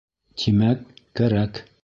Тимәк, 0.43 0.81
кәрәк. 1.21 1.65